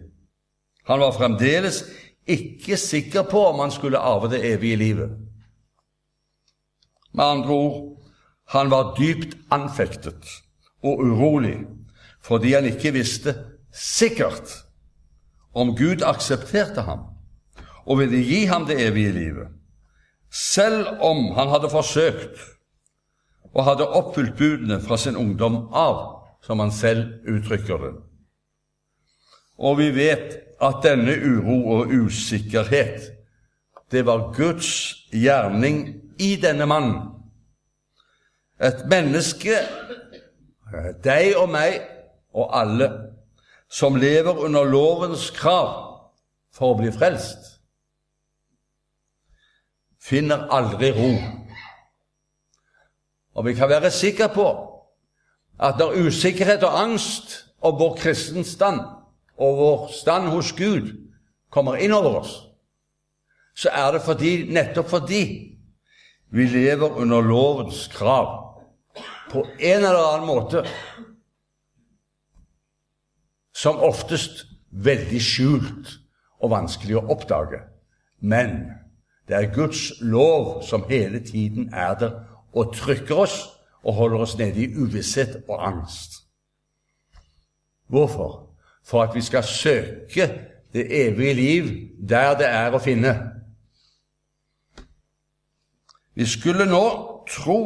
[0.90, 1.84] Han var fremdeles
[2.28, 5.18] ikke sikker på om han skulle arve det evige livet.
[7.14, 8.02] Med andre ord,
[8.48, 10.28] han var dypt anfektet
[10.84, 11.58] og urolig
[12.22, 13.34] fordi han ikke visste
[13.74, 14.52] sikkert
[15.54, 17.08] om Gud aksepterte ham
[17.86, 19.48] og ville gi ham det evige livet,
[20.32, 22.38] selv om han hadde forsøkt
[23.54, 27.92] og hadde oppfylt budene fra sin ungdom av, som han selv uttrykker det.
[29.62, 33.12] Og vi vet at denne uro og usikkerhet,
[33.92, 36.98] det var Guds gjerning i denne mannen.
[38.62, 39.58] Et menneske,
[41.04, 41.82] deg og meg
[42.34, 42.90] og alle,
[43.70, 45.70] som lever under lovens krav
[46.54, 47.60] for å bli frelst,
[50.02, 51.12] finner aldri ro.
[53.38, 54.48] Og vi kan være sikre på
[55.62, 58.82] at når usikkerhet og angst og vår kristens stand
[59.42, 60.92] og vår stand hos Gud
[61.52, 62.36] kommer inn over oss,
[63.58, 65.24] så er det fordi, nettopp fordi
[66.32, 68.30] vi lever under lovens krav
[69.32, 70.64] på en eller annen måte,
[73.56, 75.92] som oftest veldig skjult
[76.42, 77.60] og vanskelig å oppdage.
[78.22, 78.62] Men
[79.28, 82.16] det er Guds lov som hele tiden er der
[82.54, 83.38] og trykker oss
[83.84, 86.22] og holder oss nede i uvisshet og angst.
[87.92, 88.51] Hvorfor?
[88.84, 90.28] For at vi skal søke
[90.74, 91.70] det evige liv
[92.10, 93.14] der det er å finne.
[96.16, 96.86] Vi skulle nå
[97.30, 97.62] tro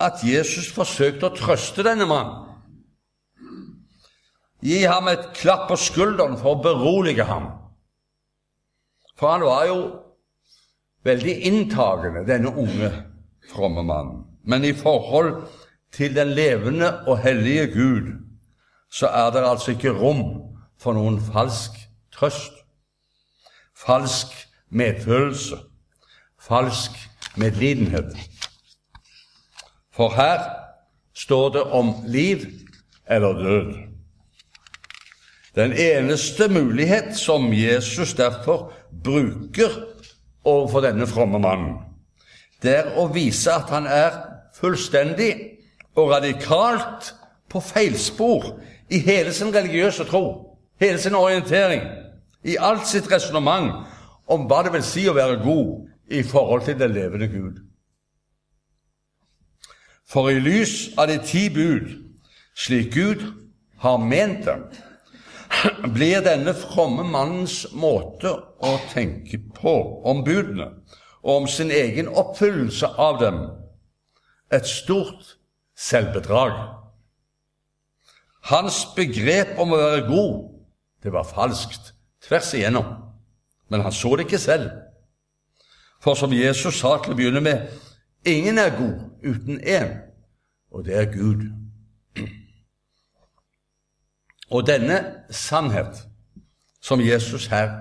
[0.00, 2.44] at Jesus forsøkte å trøste denne mannen.
[4.62, 7.50] Gi ham et klapp på skulderen for å berolige ham.
[9.18, 9.78] For han var jo
[11.06, 12.90] veldig inntagende, denne unge,
[13.50, 14.24] fromme mannen.
[14.42, 15.44] Men i forhold
[15.94, 18.12] til den levende og hellige Gud
[18.90, 20.22] så er det altså ikke rom
[20.80, 21.74] for noen falsk
[22.14, 22.52] trøst,
[23.76, 24.34] falsk
[24.70, 25.58] medfølelse,
[26.40, 26.96] falsk
[27.36, 28.14] medlidenhet.
[29.92, 30.44] For her
[31.14, 32.46] står det om liv
[33.10, 33.74] eller død.
[35.54, 38.72] Den eneste mulighet som Jesus derfor
[39.04, 39.70] bruker
[40.44, 41.74] overfor denne fromme mannen,
[42.62, 44.14] det er å vise at han er
[44.54, 45.32] fullstendig
[45.98, 47.14] og radikalt
[47.50, 48.52] på feilspor
[48.90, 50.47] i hele sin religiøse tro,
[50.80, 51.82] hele sin orientering,
[52.44, 53.84] i alt sitt resonnement
[54.26, 57.56] om hva det vil si å være god i forhold til den levende Gud.
[60.08, 61.90] For i lys av de ti bud,
[62.56, 63.24] slik Gud
[63.82, 64.64] har ment dem,
[65.92, 68.30] blir denne fromme mannens måte
[68.64, 69.74] å tenke på
[70.08, 70.70] om budene
[71.22, 73.40] og om sin egen oppfyllelse av dem
[74.54, 75.36] et stort
[75.76, 76.54] selvbedrag.
[78.48, 80.36] Hans begrep om å være god,
[81.02, 82.84] det var falskt tvers igjennom.
[83.68, 84.70] Men han så det ikke selv.
[86.00, 87.68] For som Jesus sa til å begynne med,
[88.26, 89.96] ingen er god uten én,
[90.70, 91.48] og det er Gud.
[94.50, 96.06] Og denne sannhet
[96.80, 97.74] som Jesus her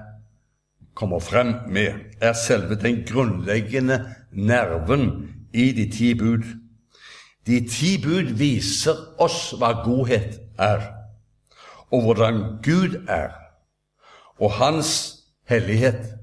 [0.93, 6.43] kommer frem med, er selve den grunnleggende nerven i de ti bud.
[7.47, 10.81] De ti bud viser oss hva godhet er,
[11.91, 13.33] og hvordan Gud er,
[14.39, 14.91] og Hans
[15.49, 16.13] hellighet.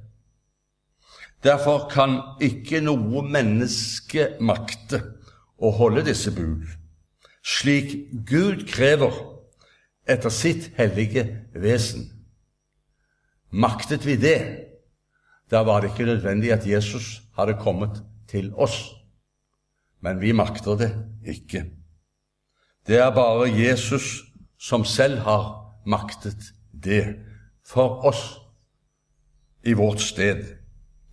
[1.44, 5.00] Derfor kan ikke noe menneske makte
[5.60, 6.64] å holde disse bud,
[7.44, 7.96] slik
[8.28, 9.12] Gud krever
[10.08, 12.10] etter sitt hellige vesen.
[13.52, 14.38] Maktet vi det,
[15.50, 18.94] da var det ikke nødvendig at Jesus hadde kommet til oss
[20.04, 20.90] men vi makter det
[21.24, 21.64] ikke.
[22.86, 24.20] Det er bare Jesus
[24.64, 27.16] som selv har maktet det
[27.66, 28.40] for oss
[29.62, 30.44] i vårt sted.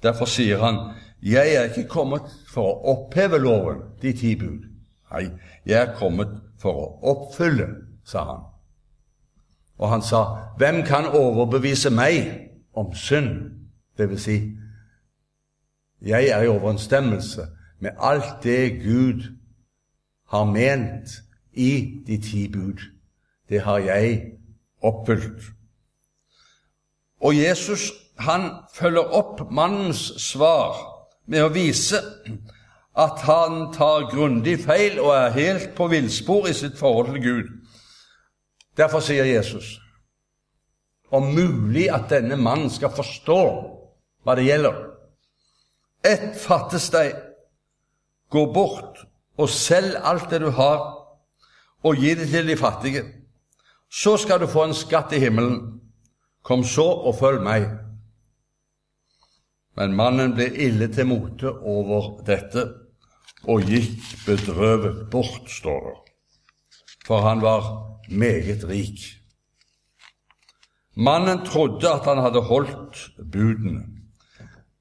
[0.04, 4.70] Derfor sier han, 'Jeg er ikke kommet for å oppheve loven, de ti bud.'
[5.12, 5.30] Nei,
[5.66, 7.68] jeg er kommet for å oppfylle,
[8.06, 8.44] sa han.
[9.78, 10.24] Og han sa,
[10.58, 13.52] 'Hvem kan overbevise meg om synd?'
[13.98, 14.58] Det vil si,
[16.02, 17.48] jeg er i overensstemmelse
[17.80, 19.38] med alt det Gud
[20.28, 21.10] har ment
[21.54, 22.80] i de ti bud.
[23.52, 24.22] Det har jeg
[24.80, 25.52] oppfylt.
[27.22, 30.78] Og Jesus han følger opp mannens svar
[31.26, 32.00] med å vise
[33.02, 37.52] at han tar grundig feil og er helt på villspor i sitt forhold til Gud.
[38.78, 39.78] Derfor sier Jesus
[41.12, 43.42] om mulig at denne mannen skal forstå
[44.24, 44.78] hva det gjelder.
[46.08, 47.18] Ett fattes deg
[48.32, 49.02] Gå bort
[49.36, 50.86] og selg alt det du har,
[51.84, 53.02] og gi det til de fattige.
[53.92, 55.82] Så skal du få en skatt i himmelen.
[56.44, 57.68] Kom så og følg meg.
[59.78, 62.66] Men mannen ble ille til mote over dette
[63.50, 65.98] og gikk bedrøvet bort, står det.
[67.08, 67.68] For han var
[68.10, 69.02] meget rik.
[70.96, 73.86] Mannen trodde at han hadde holdt budene.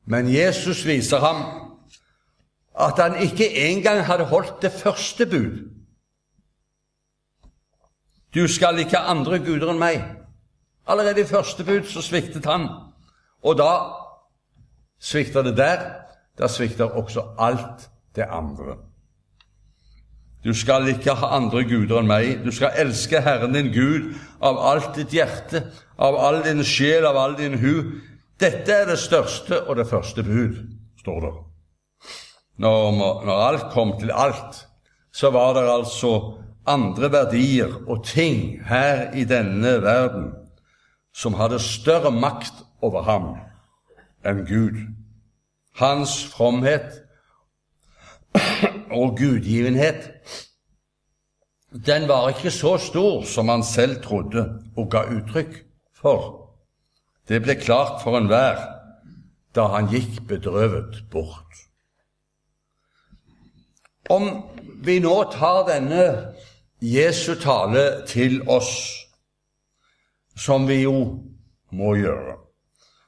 [0.04, 1.42] Men Jesus viser ham
[2.80, 5.79] at han ikke engang hadde holdt det første bud.
[8.34, 10.04] Du skal ikke ha andre guder enn meg.
[10.86, 12.68] Allerede i første bud så sviktet han.
[13.42, 13.70] Og da
[15.02, 15.82] svikter det der.
[16.38, 18.76] Da svikter også alt det andre.
[20.44, 22.38] Du skal ikke ha andre guder enn meg.
[22.44, 25.66] Du skal elske Herren din Gud av alt ditt hjerte,
[25.98, 27.74] av all din sjel, av all din hu.
[28.40, 30.62] Dette er det største og det første bud,
[31.02, 31.32] står det.
[32.60, 34.62] Når, når alt kom til alt,
[35.12, 40.30] så var det altså andre verdier og ting her i denne verden
[41.16, 43.30] som hadde større makt over ham
[44.26, 44.76] enn Gud.
[45.80, 47.00] Hans fromhet
[48.90, 50.10] og gudgivenhet,
[51.70, 54.44] den var ikke så stor som han selv trodde
[54.76, 55.56] og ga uttrykk
[55.94, 56.50] for.
[57.28, 58.58] Det ble klart for enhver
[59.54, 61.46] da han gikk bedrøvet bort.
[64.10, 64.26] Om
[64.82, 66.04] vi nå tar denne
[66.80, 69.06] Jesu tale til oss,
[70.36, 71.20] som vi jo
[71.72, 72.38] må gjøre,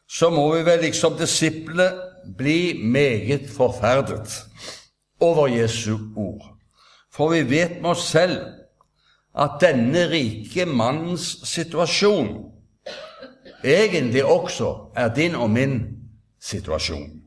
[0.08, 1.88] så må vi vel liksom disiplene
[2.36, 4.44] bli meget forferdet
[5.20, 6.52] over Jesu ord.
[7.12, 8.38] For vi vet med oss selv
[9.32, 12.52] at denne rike mannens situasjon
[13.64, 15.80] egentlig også er din og min
[16.40, 17.22] situasjon.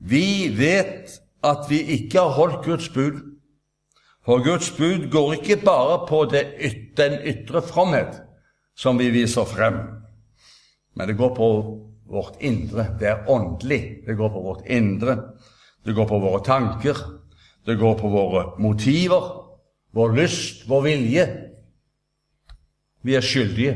[0.00, 3.29] Vi vet at vi ikke har holdt Guds bud,
[4.30, 8.20] for Guds bud går ikke bare på yt den ytre fromhet
[8.78, 9.80] som vi viser frem,
[10.94, 11.48] men det går på
[12.06, 12.84] vårt indre.
[13.00, 14.04] Det er åndelig.
[14.06, 15.16] Det går på vårt indre.
[15.84, 16.96] Det går på våre tanker.
[17.66, 19.26] Det går på våre motiver,
[19.90, 21.26] vår lyst, vår vilje.
[23.02, 23.74] Vi er skyldige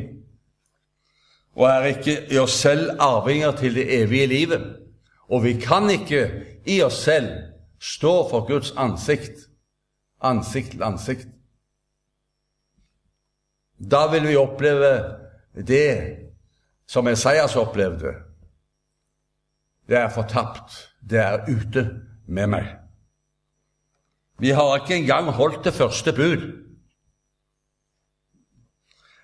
[1.54, 4.62] og er ikke i oss selv arvinger til det evige livet.
[5.30, 6.28] Og vi kan ikke
[6.66, 7.28] i oss selv
[7.82, 9.48] stå for Guds ansikt,
[10.20, 11.28] ansikt til ansikt.
[13.78, 14.92] Da vil vi oppleve
[15.66, 15.90] det
[16.86, 18.14] som Esaias opplevde.
[19.88, 20.90] Det er fortapt.
[21.00, 21.84] Det er ute
[22.26, 22.68] med meg.
[24.40, 26.46] Vi har ikke engang holdt det første bud.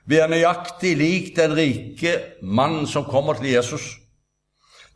[0.06, 3.96] Vi er nøyaktig lik den rike mannen som kommer til Jesus.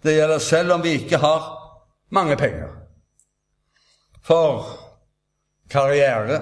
[0.02, 1.44] Det gjelder selv om vi ikke har
[2.10, 2.68] mange penger.
[4.22, 4.83] For
[5.70, 6.40] karriere,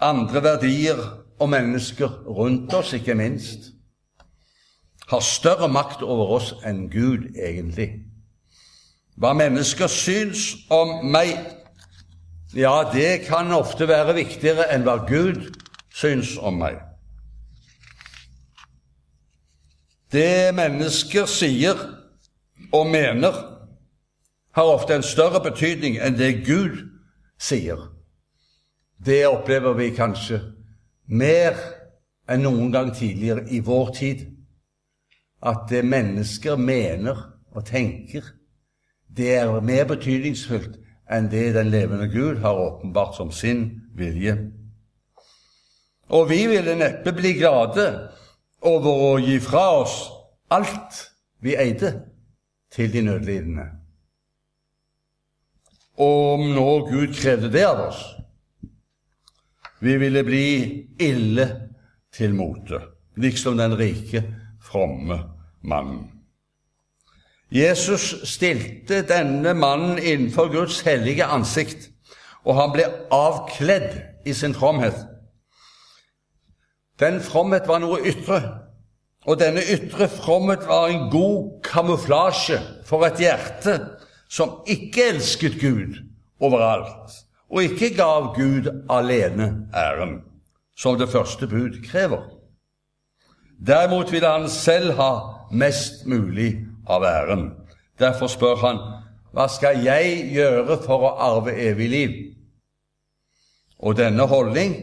[0.00, 1.00] andre verdier
[1.40, 3.72] og mennesker rundt oss, ikke minst,
[5.08, 7.90] har større makt over oss enn Gud egentlig.
[9.20, 11.34] Hva mennesker syns om meg,
[12.56, 15.50] ja, det kan ofte være viktigere enn hva Gud
[15.92, 16.80] syns om meg.
[20.12, 21.76] Det mennesker sier
[22.72, 23.36] og mener,
[24.52, 26.91] har ofte en større betydning enn det Gud
[27.42, 27.80] sier.
[29.02, 30.38] Det opplever vi kanskje
[31.10, 31.58] mer
[32.30, 34.22] enn noen gang tidligere i vår tid.
[35.42, 37.18] At det mennesker mener
[37.52, 38.22] og tenker,
[39.10, 40.78] det er mer betydningsfullt
[41.12, 43.66] enn det den levende Gud har åpenbart som sin
[43.98, 44.36] vilje.
[46.12, 47.88] Og vi ville neppe bli glade
[48.62, 49.96] over å gi fra oss
[50.52, 51.02] alt
[51.42, 51.92] vi eide,
[52.72, 53.81] til de nødlidende.
[56.02, 58.00] Om nå Gud krevde det av oss,
[59.82, 60.46] vi ville bli
[61.02, 61.46] ille
[62.14, 62.80] til mote,
[63.18, 64.22] liksom den rike,
[64.62, 65.18] fromme
[65.66, 66.08] mannen.
[67.52, 71.90] Jesus stilte denne mannen innenfor Guds hellige ansikt,
[72.46, 74.96] og han ble avkledd i sin fromhet.
[77.02, 78.40] Den fromhet var noe ytre,
[79.26, 83.76] og denne ytre fromhet var en god kamuflasje for et hjerte
[84.32, 85.98] som ikke elsket Gud
[86.40, 87.12] overalt,
[87.52, 90.22] og ikke gav Gud alene æren,
[90.76, 92.22] som det første bud krever.
[93.66, 95.10] Derimot ville han selv ha
[95.52, 96.56] mest mulig
[96.88, 97.50] av æren.
[97.98, 98.80] Derfor spør han,
[99.32, 102.16] hva skal jeg gjøre for å arve evig liv?
[103.78, 104.74] Og denne holdning,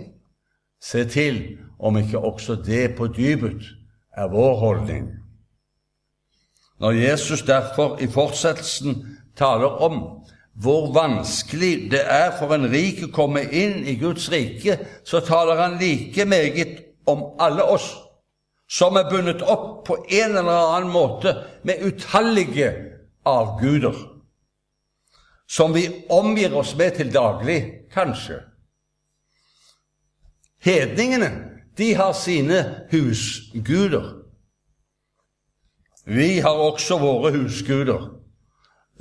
[0.82, 1.42] se til
[1.80, 3.66] om ikke også det på dypet
[4.16, 5.10] er vår holdning.
[6.80, 10.02] Når Jesus derfor i fortsettelsen taler om
[10.60, 14.76] hvor vanskelig det er for en rik å komme inn i Guds rike,
[15.08, 17.94] så taler han like meget om alle oss
[18.70, 21.34] som er bundet opp på en eller annen måte
[21.66, 22.70] med utallige
[23.26, 23.96] avguder,
[25.50, 28.44] som vi omgir oss med til daglig, kanskje.
[30.62, 31.32] Hedningene,
[31.78, 32.62] de har sine
[32.92, 34.06] husguder.
[36.06, 38.19] Vi har også våre husguder,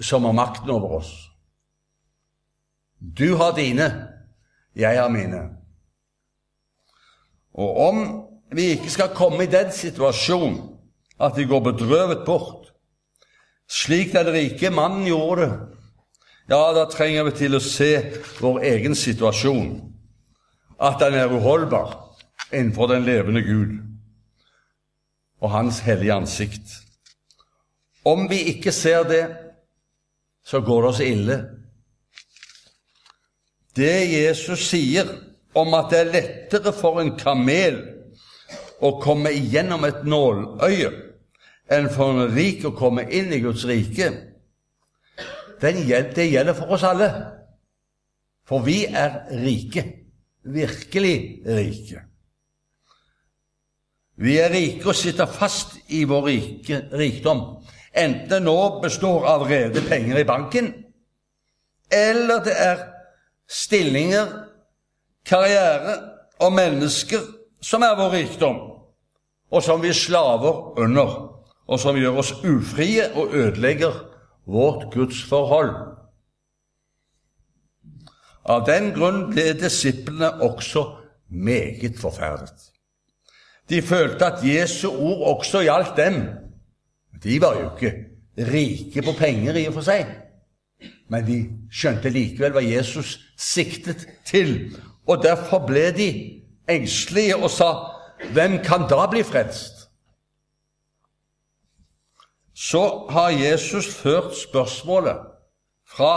[0.00, 1.12] som har makten over oss.
[3.00, 3.88] Du har dine,
[4.74, 5.42] jeg har mine.
[7.54, 8.00] Og om
[8.54, 10.60] vi ikke skal komme i den situasjonen
[11.20, 12.70] at vi går bedrøvet bort,
[13.68, 15.52] slik den rike mannen gjorde det,
[16.48, 17.90] ja, da trenger vi til å se
[18.38, 19.74] vår egen situasjon,
[20.80, 21.90] at den er uholdbar
[22.48, 23.74] innenfor den levende Gud
[25.42, 26.78] og Hans hellige ansikt.
[28.06, 29.24] Om vi ikke ser det,
[30.48, 31.36] så går det oss ille.
[33.76, 35.10] Det Jesus sier
[35.58, 37.82] om at det er lettere for en kamel
[38.80, 40.90] å komme igjennom et nåløye
[41.74, 44.08] enn for en rik å komme inn i Guds rike,
[45.60, 45.74] det
[46.30, 47.08] gjelder for oss alle.
[48.48, 49.82] For vi er rike.
[50.48, 52.04] Virkelig rike.
[54.22, 57.42] Vi er rike og sitter fast i vår rike, rikdom
[57.98, 60.70] enten det nå består av rede penger i banken,
[61.92, 62.84] eller det er
[63.48, 64.28] stillinger,
[65.28, 65.96] karriere
[66.40, 67.24] og mennesker
[67.64, 68.60] som er vår rikdom,
[69.50, 71.14] og som vi slaver under,
[71.68, 73.96] og som gjør oss ufrie og ødelegger
[74.48, 75.72] vårt gudsforhold.
[78.48, 80.84] Av den grunn ble disiplene også
[81.28, 82.70] meget forferdet.
[83.68, 86.22] De følte at Jesu ord også gjaldt dem,
[87.22, 87.94] de var jo ikke
[88.52, 90.06] rike på penger i og for seg,
[91.10, 91.38] men de
[91.72, 94.76] skjønte likevel hva Jesus siktet til.
[95.08, 96.10] Og derfor ble de
[96.68, 97.70] engstelige og sa,
[98.32, 99.88] 'Hvem kan da bli frelst?'
[102.54, 105.16] Så har Jesus ført spørsmålet
[105.86, 106.14] fra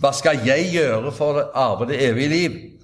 [0.00, 2.74] 'Hva skal jeg gjøre for å arve det evige liv?'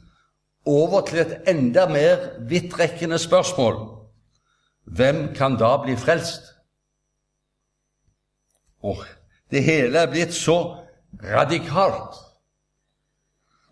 [0.66, 2.16] over til et enda mer
[2.48, 3.74] vidtrekkende spørsmål.
[4.84, 6.42] Hvem kan da bli frelst?
[8.82, 9.04] Og
[9.50, 10.76] det hele er blitt så
[11.24, 12.16] radikalt.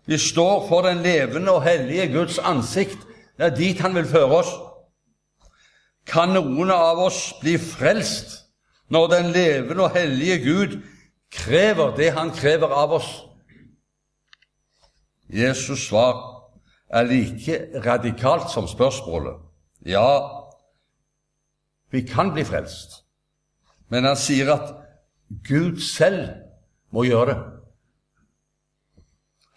[0.05, 2.97] Vi står for den levende og hellige Guds ansikt.
[3.37, 4.51] Det er dit Han vil føre oss.
[6.05, 8.39] Kan noen av oss bli frelst
[8.89, 10.79] når den levende og hellige Gud
[11.31, 13.09] krever det Han krever av oss?
[15.29, 16.41] Jesus' svar
[16.89, 19.37] er like radikalt som spørsmålet.
[19.85, 20.29] Ja,
[21.91, 23.03] vi kan bli frelst,
[23.89, 24.73] men han sier at
[25.29, 26.29] Gud selv
[26.91, 27.37] må gjøre det.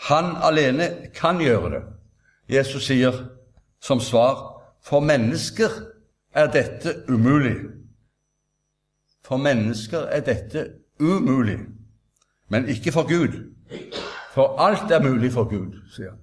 [0.09, 1.83] Han alene kan gjøre det.
[2.49, 3.13] Jesus sier
[3.81, 4.41] som svar
[4.83, 5.71] for mennesker
[6.35, 7.57] er dette umulig.
[9.25, 10.67] For mennesker er dette
[11.01, 11.59] umulig,
[12.49, 13.39] men ikke for Gud.
[14.35, 16.19] For alt er mulig for Gud, sier han.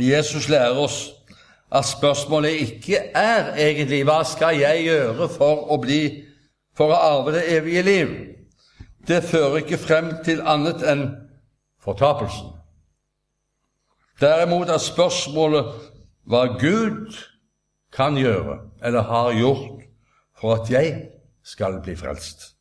[0.00, 1.10] Jesus lærer oss
[1.72, 6.00] at spørsmålet ikke er egentlig hva skal jeg gjøre for å bli
[6.76, 8.12] for å arve det evige liv,
[9.08, 11.04] det fører ikke frem til annet enn
[11.82, 12.52] fortapelsen.
[14.22, 15.72] Derimot er spørsmålet
[16.30, 17.16] hva Gud
[17.92, 19.82] kan gjøre eller har gjort
[20.38, 20.94] for at jeg
[21.42, 22.52] skal bli frelst.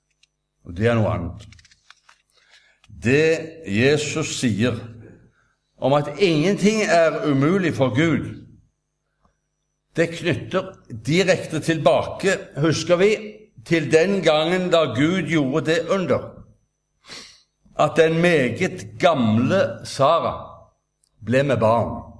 [0.65, 1.45] Og det er noe annet.
[3.01, 4.77] Det Jesus sier
[5.81, 8.27] om at ingenting er umulig for Gud,
[9.97, 13.09] det knytter direkte tilbake, husker vi,
[13.65, 16.19] til den gangen da Gud gjorde det under,
[17.79, 20.33] at den meget gamle Sara
[21.25, 22.11] ble med barn.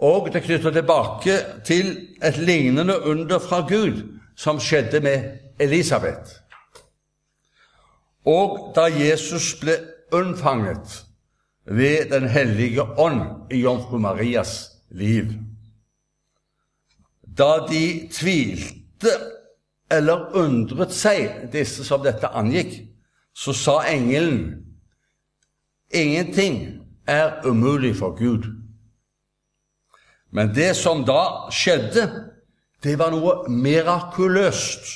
[0.00, 5.24] Og det knytter tilbake til et lignende under fra Gud som skjedde med
[5.60, 6.40] Elisabeth.
[8.24, 9.76] Og da Jesus ble
[10.12, 11.04] unnfanget
[11.64, 15.26] ved Den hellige ånd i jomfru Marias liv.
[17.38, 19.12] Da de tvilte
[19.90, 22.76] eller undret seg, disse som dette angikk,
[23.34, 24.66] så sa engelen
[25.90, 28.46] ingenting er umulig for Gud.
[30.30, 32.06] Men det som da skjedde,
[32.82, 34.86] det var noe mirakuløst.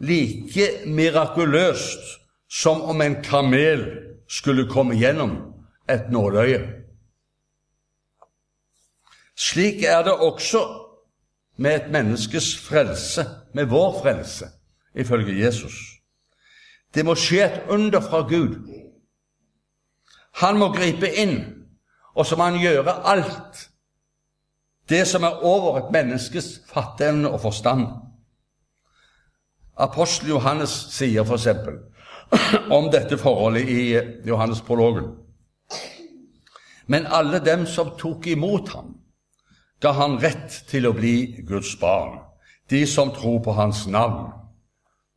[0.00, 2.16] Like mirakuløst
[2.48, 3.84] som om en kamel
[4.28, 5.36] skulle komme gjennom
[5.88, 6.60] et nåløye.
[9.36, 10.85] Slik er det også
[11.56, 14.48] med et menneskes frelse, med vår frelse,
[14.94, 15.72] ifølge Jesus.
[16.94, 18.56] Det må skje et under fra Gud.
[20.42, 21.38] Han må gripe inn,
[22.14, 23.70] og så må han gjøre alt
[24.88, 27.86] det som er over et menneskes fatteevne og forstand.
[29.76, 31.48] Apostel Johannes sier f.eks.
[32.70, 33.80] om dette forholdet i
[34.28, 35.10] Johannes-prologen.
[36.86, 38.94] Men alle dem som tok imot ham,
[39.86, 42.18] ga han rett til å bli Guds barn,
[42.70, 44.32] de som tror på hans navn.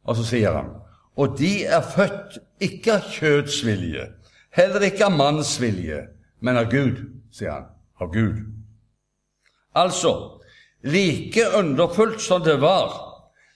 [0.06, 0.70] Og så sier han,
[1.18, 4.06] og de er født ikke av kjøds vilje,
[4.54, 6.04] heller ikke av manns vilje,
[6.46, 7.02] men av Gud,
[7.34, 7.66] sier han,
[7.98, 8.44] av Gud.
[9.74, 10.14] Altså,
[10.86, 12.94] like underfullt som det var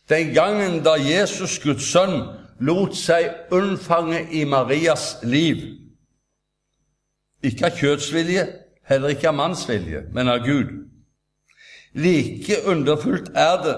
[0.09, 2.23] den gangen da Jesus, Guds sønn,
[2.59, 5.61] lot seg unnfange i Marias liv,
[7.43, 8.47] ikke av kjødsvilje,
[8.89, 10.73] heller ikke av mannsvilje, men av Gud.
[11.93, 13.77] Like underfullt er det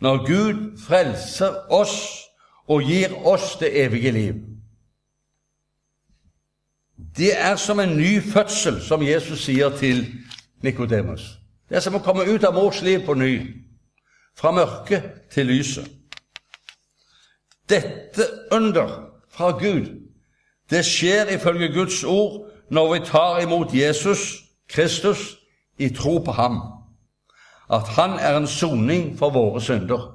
[0.00, 2.24] når Gud frelser oss
[2.68, 4.34] og gir oss det evige liv.
[7.16, 10.06] Det er som en ny fødsel, som Jesus sier til
[10.62, 11.38] Nikodemus.
[11.68, 13.34] Det er som å komme ut av mors liv på ny,
[14.36, 15.86] fra mørket til lyset.
[17.68, 18.88] Dette under
[19.30, 19.86] fra Gud,
[20.70, 25.36] det skjer ifølge Guds ord når vi tar imot Jesus Kristus
[25.78, 26.60] i tro på ham,
[27.70, 30.08] at han er en soning for våre synder.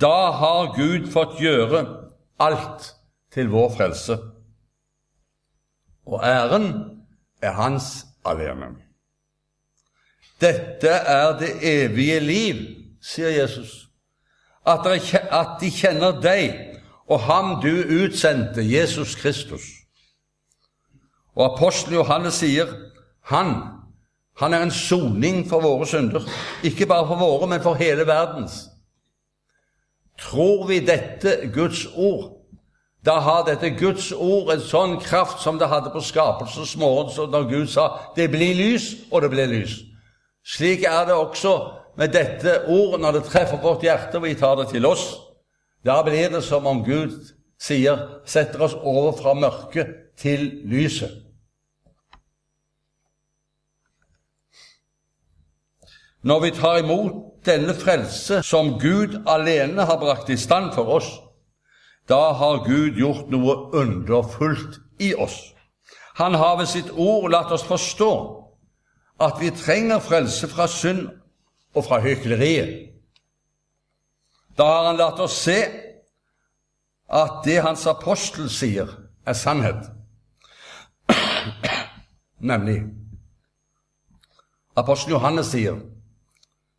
[0.00, 1.80] Da har Gud fått gjøre
[2.38, 2.92] alt
[3.34, 4.18] til vår frelse,
[6.06, 6.68] og æren
[7.42, 8.76] er hans alene.
[10.40, 12.60] Dette er det evige liv,
[13.02, 13.88] sier Jesus,
[14.62, 14.86] at
[15.60, 16.54] de kjenner deg,
[17.08, 17.72] og ham du
[18.04, 19.64] utsendte, Jesus Kristus.
[21.34, 22.70] Og apostelen Johannes sier
[23.32, 23.77] han,
[24.38, 26.22] han er en soning for våre synder.
[26.62, 28.68] Ikke bare for våre, men for hele verdens.
[30.18, 32.38] Tror vi dette Guds ord,
[33.06, 37.50] da har dette Guds ord en sånn kraft som det hadde på skapelsens morgen, når
[37.50, 39.78] Gud sa 'det blir lys', og det ble lys.
[40.44, 44.54] Slik er det også med dette ordet når det treffer vårt hjerte, og vi tar
[44.54, 45.16] det til oss.
[45.84, 49.86] Da blir det som om Gud sier, setter oss over fra mørket
[50.16, 51.27] til lyset.
[56.28, 57.14] Når vi tar imot
[57.46, 61.08] denne frelse som Gud alene har brakt i stand for oss,
[62.08, 65.38] da har Gud gjort noe underfullt i oss.
[66.20, 68.12] Han har ved sitt ord latt oss forstå
[69.24, 71.06] at vi trenger frelse fra synd
[71.74, 72.90] og fra hykleriet.
[74.58, 75.58] Da har han latt oss se
[77.08, 78.90] at det hans apostel sier,
[79.24, 79.86] er sannhet.
[82.50, 82.82] Nemlig
[84.76, 85.78] Apostelen Johannes sier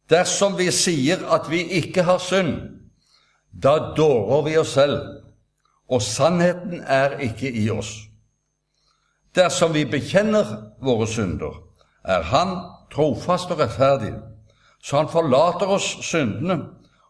[0.10, 2.56] dersom vi sier at vi ikke har synd,
[3.52, 5.00] da dårer vi oss selv,
[5.90, 7.96] og sannheten er ikke i oss.
[9.36, 10.46] Dersom vi bekjenner
[10.82, 11.54] våre synder,
[12.04, 12.56] er Han
[12.94, 14.14] trofast og rettferdig,
[14.84, 16.60] så Han forlater oss syndene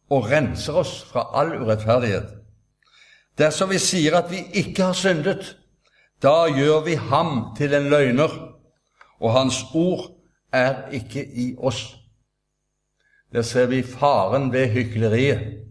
[0.10, 2.36] og renser oss fra all urettferdighet.
[3.38, 5.56] Dersom vi sier at vi ikke har syndet,
[6.22, 8.34] da gjør vi ham til en løgner,
[9.20, 10.10] og hans ord
[10.52, 11.99] er ikke i oss.
[13.32, 15.65] Der ser vi faren ved hykleriet.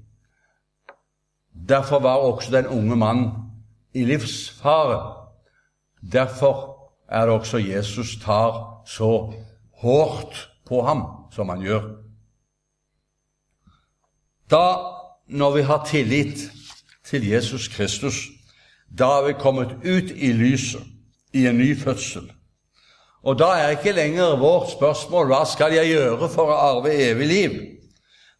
[1.68, 3.30] Derfor var også den unge mannen
[3.94, 5.28] i livsfare.
[6.12, 6.78] Derfor
[7.08, 9.32] er det også Jesus tar så
[9.74, 11.02] hårdt på ham
[11.32, 11.82] som han gjør.
[14.50, 14.76] Da,
[15.26, 16.38] når vi har tillit
[17.04, 18.28] til Jesus Kristus,
[18.98, 20.82] da er vi kommet ut i lyset,
[21.32, 22.32] i en ny fødsel.
[23.22, 27.26] Og da er ikke lenger vårt spørsmål 'Hva skal jeg gjøre for å arve evig
[27.26, 27.60] liv?'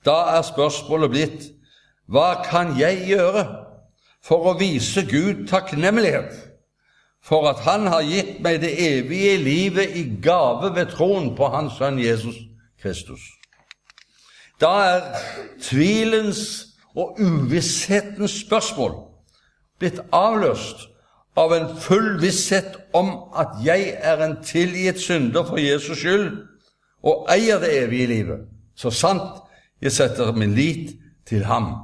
[0.05, 1.43] Da er spørsmålet blitt
[2.09, 3.47] 'Hva kan jeg gjøre
[4.23, 6.33] for å vise Gud takknemlighet
[7.23, 11.73] for at Han har gitt meg det evige livet i gave ved troen på Hans
[11.79, 12.37] Sønn Jesus
[12.83, 13.35] Kristus?'
[14.61, 15.03] Da er
[15.63, 16.67] tvilens
[16.97, 18.95] og uvisshetens spørsmål
[19.79, 20.89] blitt avløst
[21.39, 26.31] av en full visshet om at jeg er en tilgitt synder for Jesus skyld
[27.07, 28.41] og eier det evige livet,
[28.75, 29.45] så sant
[29.83, 30.97] jeg setter min lit
[31.29, 31.75] til ham.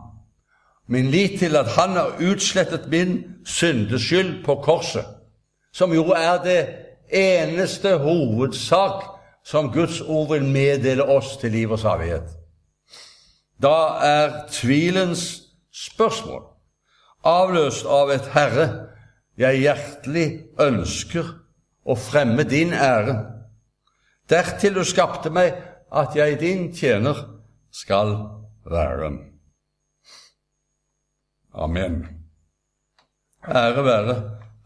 [0.90, 5.06] Min lit til at han har utslettet min syndeskyld på korset,
[5.72, 6.60] som jo er det
[7.14, 9.04] eneste hovedsak
[9.46, 12.26] som Guds ord vil meddele oss til liv og salighet.
[13.62, 15.42] Da er tvilens
[15.72, 16.42] spørsmål
[17.24, 18.68] avløst av et Herre,
[19.40, 20.26] jeg hjertelig
[20.60, 21.30] ønsker
[21.84, 23.16] å fremme din ære.
[24.30, 25.54] Dertil du skapte meg,
[25.94, 27.18] at jeg din tjener
[27.74, 28.14] skal
[28.66, 29.10] være.
[31.54, 32.00] Amen.
[33.44, 34.14] Ære være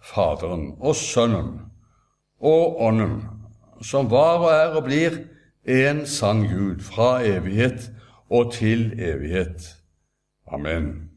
[0.02, 1.50] Faderen og Sønnen
[2.40, 3.24] og Ånden,
[3.82, 5.18] som var og er og blir
[5.68, 7.90] en sann Gud fra evighet
[8.30, 9.74] og til evighet.
[10.46, 11.07] Amen.